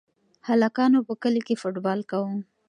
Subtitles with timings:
[0.47, 2.35] هلکانو په کلي کې فوټبال کاوه.